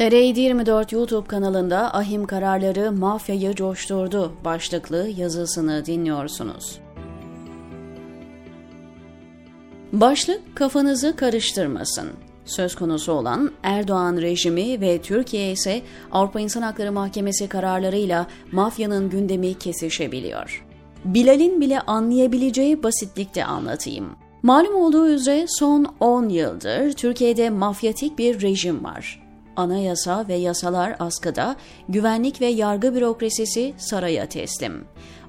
[0.00, 6.78] TR24 YouTube kanalında ahim kararları mafyayı coşturdu başlıklı yazısını dinliyorsunuz.
[9.92, 12.08] Başlık kafanızı karıştırmasın.
[12.44, 19.54] Söz konusu olan Erdoğan rejimi ve Türkiye ise Avrupa İnsan Hakları Mahkemesi kararlarıyla mafyanın gündemi
[19.54, 20.66] kesişebiliyor.
[21.04, 24.06] Bilal'in bile anlayabileceği basitlikte anlatayım.
[24.42, 29.29] Malum olduğu üzere son 10 yıldır Türkiye'de mafyatik bir rejim var.
[29.60, 31.56] Anayasa ve yasalar askıda,
[31.88, 34.84] güvenlik ve yargı bürokrasisi saraya teslim.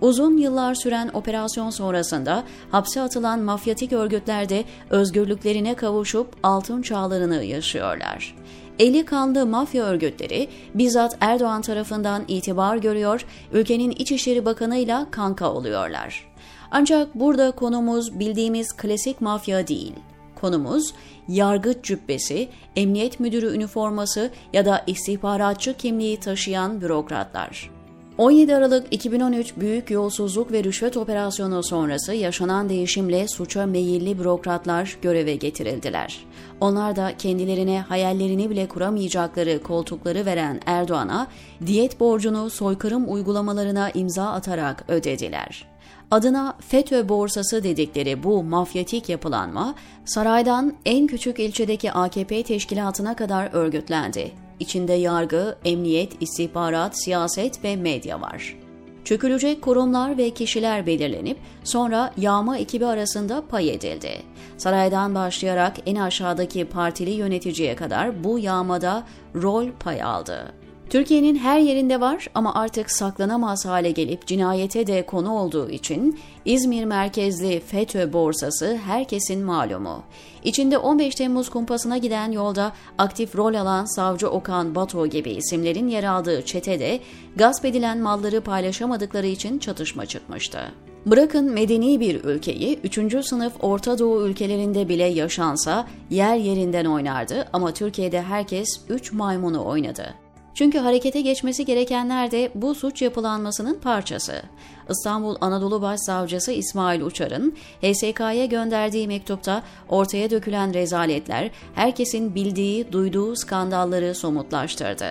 [0.00, 8.36] Uzun yıllar süren operasyon sonrasında hapse atılan mafyatik örgütler de özgürlüklerine kavuşup altın çağlarını yaşıyorlar.
[8.78, 16.28] Eli kanlı mafya örgütleri bizzat Erdoğan tarafından itibar görüyor, ülkenin İçişleri Bakanı ile kanka oluyorlar.
[16.70, 19.92] Ancak burada konumuz bildiğimiz klasik mafya değil.
[20.36, 20.94] Konumuz
[21.28, 27.70] yargıç cübbesi, emniyet müdürü üniforması ya da istihbaratçı kimliği taşıyan bürokratlar.
[28.18, 35.34] 17 Aralık 2013 büyük yolsuzluk ve rüşvet operasyonu sonrası yaşanan değişimle suça meyilli bürokratlar göreve
[35.34, 36.24] getirildiler.
[36.60, 41.26] Onlar da kendilerine hayallerini bile kuramayacakları koltukları veren Erdoğan'a
[41.66, 45.66] diyet borcunu soykırım uygulamalarına imza atarak ödediler.
[46.10, 54.32] Adına FETÖ borsası dedikleri bu mafyatik yapılanma saraydan en küçük ilçedeki AKP teşkilatına kadar örgütlendi.
[54.60, 58.56] İçinde yargı, emniyet, istihbarat, siyaset ve medya var.
[59.04, 64.22] Çökülecek kurumlar ve kişiler belirlenip sonra yağma ekibi arasında pay edildi.
[64.56, 69.02] Saraydan başlayarak en aşağıdaki partili yöneticiye kadar bu yağmada
[69.34, 70.52] rol pay aldı.
[70.90, 76.84] Türkiye'nin her yerinde var ama artık saklanamaz hale gelip cinayete de konu olduğu için İzmir
[76.84, 80.02] merkezli FETÖ borsası herkesin malumu.
[80.44, 86.04] İçinde 15 Temmuz kumpasına giden yolda aktif rol alan savcı Okan Bato gibi isimlerin yer
[86.04, 87.00] aldığı çetede
[87.36, 90.58] gasp edilen malları paylaşamadıkları için çatışma çıkmıştı.
[91.06, 93.26] Bırakın medeni bir ülkeyi, 3.
[93.26, 100.25] sınıf Orta Doğu ülkelerinde bile yaşansa yer yerinden oynardı ama Türkiye'de herkes 3 maymunu oynadı.
[100.56, 104.42] Çünkü harekete geçmesi gerekenler de bu suç yapılanmasının parçası.
[104.90, 114.14] İstanbul Anadolu Başsavcısı İsmail Uçar'ın HSK'ya gönderdiği mektupta ortaya dökülen rezaletler herkesin bildiği, duyduğu skandalları
[114.14, 115.08] somutlaştırdı.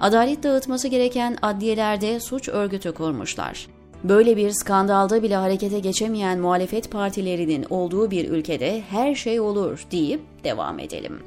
[0.00, 3.66] Adalet dağıtması gereken adliyelerde suç örgütü kurmuşlar.
[4.04, 10.20] Böyle bir skandalda bile harekete geçemeyen muhalefet partilerinin olduğu bir ülkede her şey olur deyip
[10.44, 11.22] devam edelim.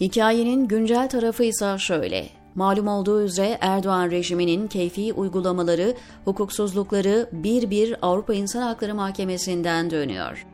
[0.00, 2.43] Hikayenin güncel tarafı ise şöyle.
[2.54, 5.94] Malum olduğu üzere Erdoğan rejiminin keyfi uygulamaları,
[6.24, 10.46] hukuksuzlukları bir bir Avrupa İnsan Hakları Mahkemesi'nden dönüyor.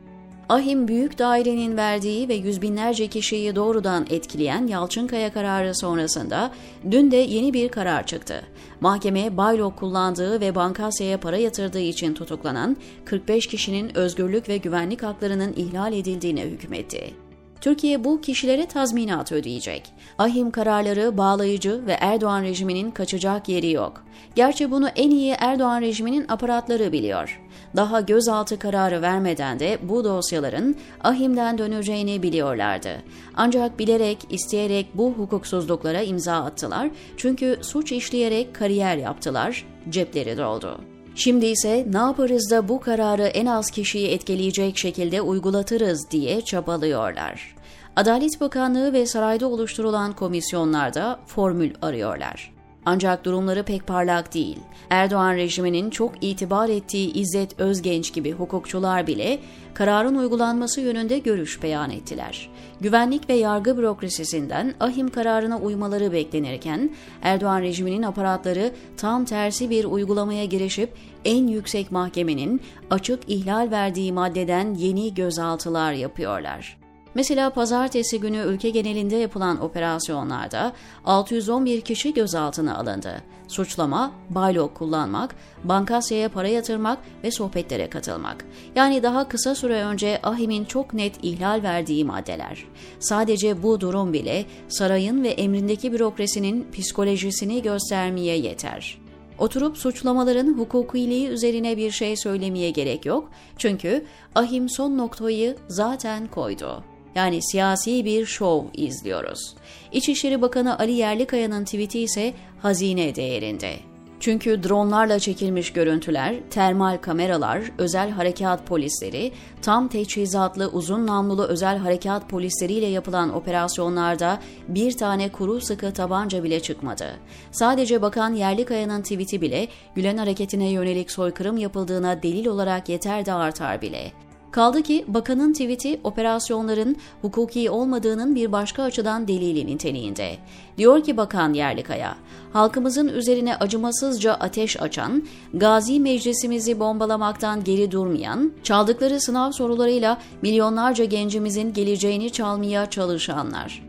[0.49, 6.51] Ahim Büyük Daire'nin verdiği ve yüz binlerce kişiyi doğrudan etkileyen Yalçınkaya kararı sonrasında
[6.91, 8.41] dün de yeni bir karar çıktı.
[8.81, 15.53] Mahkeme baylok kullandığı ve Bankasya'ya para yatırdığı için tutuklanan 45 kişinin özgürlük ve güvenlik haklarının
[15.53, 17.30] ihlal edildiğine hükmetti.
[17.61, 19.93] Türkiye bu kişilere tazminat ödeyecek.
[20.17, 24.03] Ahim kararları bağlayıcı ve Erdoğan rejiminin kaçacak yeri yok.
[24.35, 27.41] Gerçi bunu en iyi Erdoğan rejiminin aparatları biliyor.
[27.75, 32.89] Daha gözaltı kararı vermeden de bu dosyaların Ahim'den döneceğini biliyorlardı.
[33.35, 40.90] Ancak bilerek, isteyerek bu hukuksuzluklara imza attılar çünkü suç işleyerek kariyer yaptılar, cepleri doldu.
[41.15, 47.55] Şimdi ise ne yaparız da bu kararı en az kişiyi etkileyecek şekilde uygulatırız diye çabalıyorlar.
[47.95, 52.53] Adalet Bakanlığı ve sarayda oluşturulan komisyonlarda formül arıyorlar.
[52.85, 54.59] Ancak durumları pek parlak değil.
[54.89, 59.39] Erdoğan rejiminin çok itibar ettiği İzzet Özgenç gibi hukukçular bile
[59.73, 62.49] kararın uygulanması yönünde görüş beyan ettiler.
[62.81, 70.45] Güvenlik ve yargı bürokrasisinden ahim kararına uymaları beklenirken Erdoğan rejiminin aparatları tam tersi bir uygulamaya
[70.45, 70.93] girişip
[71.25, 76.80] en yüksek mahkemenin açık ihlal verdiği maddeden yeni gözaltılar yapıyorlar.
[77.15, 80.73] Mesela pazartesi günü ülke genelinde yapılan operasyonlarda
[81.05, 83.21] 611 kişi gözaltına alındı.
[83.47, 88.45] Suçlama, baylok kullanmak, bankasyaya para yatırmak ve sohbetlere katılmak.
[88.75, 92.65] Yani daha kısa süre önce Ahim'in çok net ihlal verdiği maddeler.
[92.99, 99.01] Sadece bu durum bile sarayın ve emrindeki bürokrasinin psikolojisini göstermeye yeter.
[99.39, 103.31] Oturup suçlamaların hukukiliği üzerine bir şey söylemeye gerek yok.
[103.57, 104.05] Çünkü
[104.35, 106.83] ahim son noktayı zaten koydu.
[107.15, 109.55] Yani siyasi bir şov izliyoruz.
[109.91, 113.91] İçişleri Bakanı Ali Yerlikaya'nın tweeti ise hazine değerinde.
[114.21, 119.31] Çünkü dronlarla çekilmiş görüntüler, termal kameralar, özel harekat polisleri,
[119.61, 126.59] tam teçhizatlı uzun namlulu özel harekat polisleriyle yapılan operasyonlarda bir tane kuru sıkı tabanca bile
[126.59, 127.05] çıkmadı.
[127.51, 133.81] Sadece Bakan Yerlikaya'nın tweet'i bile Gülen hareketine yönelik soykırım yapıldığına delil olarak yeter de artar
[133.81, 134.11] bile.
[134.51, 140.37] Kaldı ki bakanın tweet'i operasyonların hukuki olmadığının bir başka açıdan delili niteliğinde.
[140.77, 142.15] Diyor ki Bakan Yerlikaya,
[142.53, 151.73] halkımızın üzerine acımasızca ateş açan, gazi meclisimizi bombalamaktan geri durmayan, çaldıkları sınav sorularıyla milyonlarca gencimizin
[151.73, 153.83] geleceğini çalmaya çalışanlar.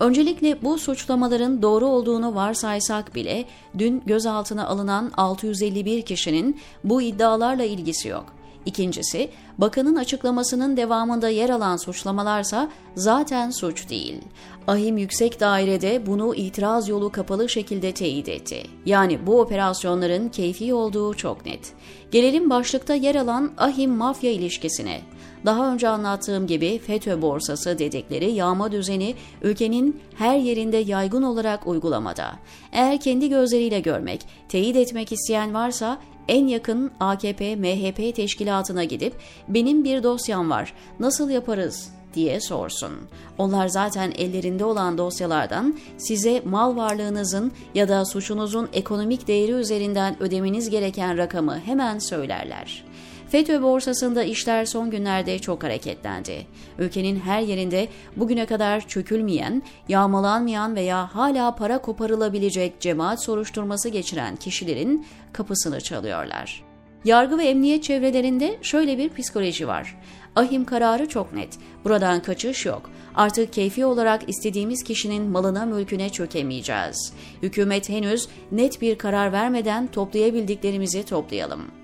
[0.00, 3.44] Öncelikle bu suçlamaların doğru olduğunu varsaysak bile
[3.78, 8.35] dün gözaltına alınan 651 kişinin bu iddialarla ilgisi yok.
[8.66, 9.28] İkincisi,
[9.58, 14.20] bakanın açıklamasının devamında yer alan suçlamalarsa zaten suç değil.
[14.66, 18.62] Ahim Yüksek Dairede bunu itiraz yolu kapalı şekilde teyit etti.
[18.86, 21.72] Yani bu operasyonların keyfi olduğu çok net.
[22.10, 25.00] Gelelim başlıkta yer alan Ahim mafya ilişkisine.
[25.46, 32.32] Daha önce anlattığım gibi FETÖ borsası dedikleri yağma düzeni ülkenin her yerinde yaygın olarak uygulamada.
[32.72, 35.98] Eğer kendi gözleriyle görmek, teyit etmek isteyen varsa
[36.28, 39.12] en yakın AKP-MHP teşkilatına gidip
[39.48, 42.92] benim bir dosyam var nasıl yaparız diye sorsun.
[43.38, 50.70] Onlar zaten ellerinde olan dosyalardan size mal varlığınızın ya da suçunuzun ekonomik değeri üzerinden ödemeniz
[50.70, 52.84] gereken rakamı hemen söylerler.
[53.28, 56.46] FETÖ borsasında işler son günlerde çok hareketlendi.
[56.78, 65.06] Ülkenin her yerinde bugüne kadar çökülmeyen, yağmalanmayan veya hala para koparılabilecek cemaat soruşturması geçiren kişilerin
[65.32, 66.64] kapısını çalıyorlar.
[67.04, 69.98] Yargı ve emniyet çevrelerinde şöyle bir psikoloji var.
[70.36, 71.58] Ahim kararı çok net.
[71.84, 72.90] Buradan kaçış yok.
[73.14, 77.12] Artık keyfi olarak istediğimiz kişinin malına mülküne çökemeyeceğiz.
[77.42, 81.75] Hükümet henüz net bir karar vermeden toplayabildiklerimizi toplayalım.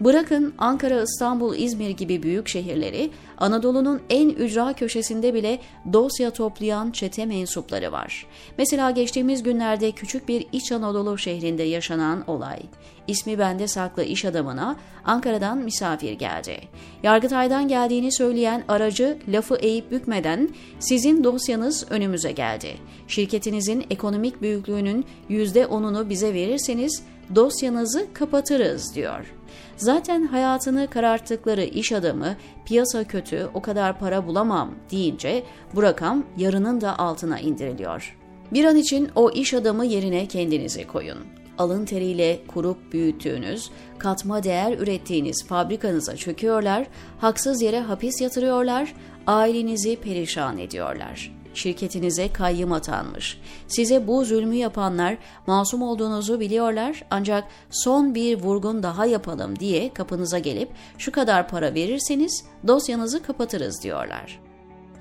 [0.00, 5.58] Bırakın Ankara, İstanbul, İzmir gibi büyük şehirleri, Anadolu'nun en ücra köşesinde bile
[5.92, 8.26] dosya toplayan çete mensupları var.
[8.58, 12.58] Mesela geçtiğimiz günlerde küçük bir İç Anadolu şehrinde yaşanan olay.
[13.06, 16.60] İsmi bende saklı iş adamına Ankara'dan misafir geldi.
[17.02, 20.48] Yargıtay'dan geldiğini söyleyen aracı lafı eğip bükmeden
[20.78, 22.76] sizin dosyanız önümüze geldi.
[23.08, 27.02] Şirketinizin ekonomik büyüklüğünün %10'unu bize verirseniz
[27.34, 29.37] dosyanızı kapatırız diyor.
[29.76, 35.42] Zaten hayatını kararttıkları iş adamı piyasa kötü o kadar para bulamam deyince
[35.74, 38.18] bu rakam yarının da altına indiriliyor.
[38.52, 41.18] Bir an için o iş adamı yerine kendinizi koyun.
[41.58, 46.86] Alın teriyle kurup büyüttüğünüz, katma değer ürettiğiniz fabrikanıza çöküyorlar,
[47.18, 48.94] haksız yere hapis yatırıyorlar,
[49.26, 53.40] ailenizi perişan ediyorlar şirketinize kayyım atanmış.
[53.68, 60.38] Size bu zulmü yapanlar masum olduğunuzu biliyorlar ancak son bir vurgun daha yapalım diye kapınıza
[60.38, 60.68] gelip
[60.98, 64.40] şu kadar para verirseniz dosyanızı kapatırız diyorlar.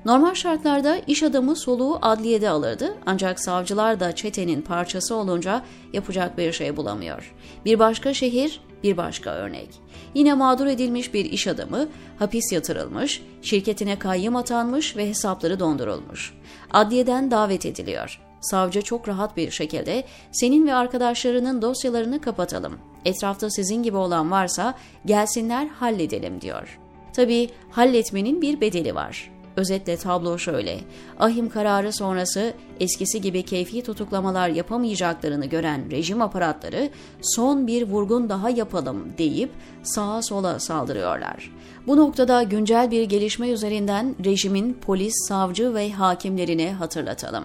[0.05, 5.63] Normal şartlarda iş adamı soluğu adliyede alırdı ancak savcılar da çetenin parçası olunca
[5.93, 7.35] yapacak bir şey bulamıyor.
[7.65, 9.69] Bir başka şehir, bir başka örnek.
[10.13, 11.87] Yine mağdur edilmiş bir iş adamı
[12.19, 16.33] hapis yatırılmış, şirketine kayyım atanmış ve hesapları dondurulmuş.
[16.71, 18.21] Adliyeden davet ediliyor.
[18.41, 22.79] Savcı çok rahat bir şekilde senin ve arkadaşlarının dosyalarını kapatalım.
[23.05, 24.73] Etrafta sizin gibi olan varsa
[25.05, 26.79] gelsinler halledelim diyor.
[27.13, 29.31] Tabii halletmenin bir bedeli var.
[29.57, 30.79] Özetle tablo şöyle.
[31.19, 36.89] Ahim kararı sonrası eskisi gibi keyfi tutuklamalar yapamayacaklarını gören rejim aparatları
[37.21, 39.51] son bir vurgun daha yapalım deyip
[39.83, 41.51] sağa sola saldırıyorlar.
[41.87, 47.43] Bu noktada güncel bir gelişme üzerinden rejimin polis, savcı ve hakimlerine hatırlatalım.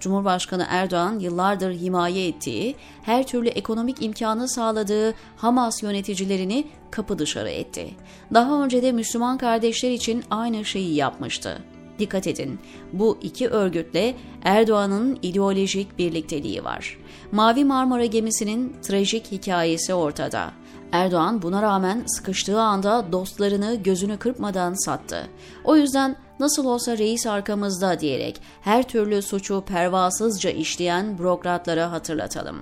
[0.00, 7.90] Cumhurbaşkanı Erdoğan yıllardır himaye ettiği, her türlü ekonomik imkanı sağladığı Hamas yöneticilerini kapı dışarı etti.
[8.34, 11.51] Daha önce de Müslüman kardeşler için aynı şeyi yapmıştı.
[12.02, 12.58] Dikkat edin,
[12.92, 16.98] bu iki örgütle Erdoğan'ın ideolojik birlikteliği var.
[17.32, 20.50] Mavi Marmara gemisinin trajik hikayesi ortada.
[20.92, 25.28] Erdoğan buna rağmen sıkıştığı anda dostlarını gözünü kırpmadan sattı.
[25.64, 32.56] O yüzden nasıl olsa reis arkamızda diyerek her türlü suçu pervasızca işleyen bürokratlara hatırlatalım.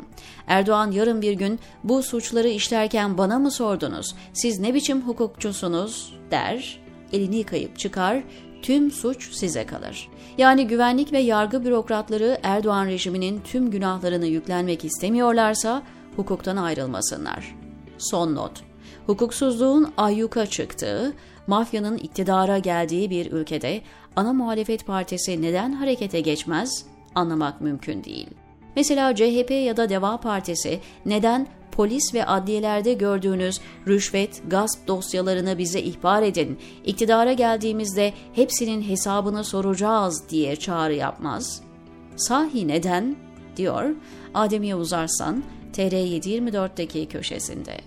[0.47, 6.81] Erdoğan yarın bir gün bu suçları işlerken bana mı sordunuz, siz ne biçim hukukçusunuz der,
[7.13, 8.23] elini yıkayıp çıkar,
[8.63, 10.09] tüm suç size kalır.
[10.39, 15.83] Yani güvenlik ve yargı bürokratları Erdoğan rejiminin tüm günahlarını yüklenmek istemiyorlarsa
[16.17, 17.57] hukuktan ayrılmasınlar.
[17.99, 18.63] Son not.
[19.07, 21.13] Hukuksuzluğun ayyuka çıktığı,
[21.47, 23.81] mafyanın iktidara geldiği bir ülkede
[24.17, 28.29] ana muhalefet partisi neden harekete geçmez anlamak mümkün değil.
[28.77, 35.81] Mesela CHP ya da Deva Partisi neden polis ve adliyelerde gördüğünüz rüşvet, gasp dosyalarını bize
[35.81, 41.63] ihbar edin, iktidara geldiğimizde hepsinin hesabını soracağız diye çağrı yapmaz?
[42.17, 43.17] Sahi neden?
[43.57, 43.95] diyor
[44.35, 47.81] Adem Yavuz Arslan TR724'deki köşesinde.